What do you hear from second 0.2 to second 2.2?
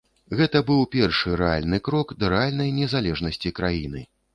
Гэта быў першы рэальны крок